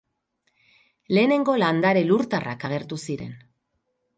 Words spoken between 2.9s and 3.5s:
ziren.